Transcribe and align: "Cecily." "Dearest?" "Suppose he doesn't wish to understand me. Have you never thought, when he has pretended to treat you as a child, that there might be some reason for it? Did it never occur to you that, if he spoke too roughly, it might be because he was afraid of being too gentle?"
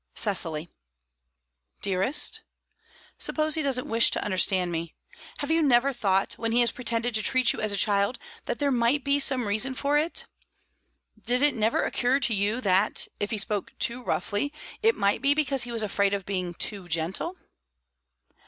"Cecily." 0.15 0.67
"Dearest?" 1.83 2.41
"Suppose 3.19 3.53
he 3.53 3.61
doesn't 3.61 3.87
wish 3.87 4.09
to 4.09 4.23
understand 4.25 4.71
me. 4.71 4.95
Have 5.37 5.51
you 5.51 5.61
never 5.61 5.93
thought, 5.93 6.33
when 6.39 6.51
he 6.53 6.61
has 6.61 6.71
pretended 6.71 7.13
to 7.13 7.21
treat 7.21 7.53
you 7.53 7.61
as 7.61 7.71
a 7.71 7.77
child, 7.77 8.17
that 8.45 8.57
there 8.57 8.71
might 8.71 9.03
be 9.03 9.19
some 9.19 9.47
reason 9.47 9.75
for 9.75 9.99
it? 9.99 10.25
Did 11.23 11.43
it 11.43 11.53
never 11.53 11.83
occur 11.83 12.19
to 12.19 12.33
you 12.33 12.61
that, 12.61 13.09
if 13.19 13.29
he 13.29 13.37
spoke 13.37 13.77
too 13.77 14.01
roughly, 14.01 14.51
it 14.81 14.95
might 14.95 15.21
be 15.21 15.35
because 15.35 15.65
he 15.65 15.71
was 15.71 15.83
afraid 15.83 16.15
of 16.15 16.25
being 16.25 16.55
too 16.55 16.87
gentle?" 16.87 17.37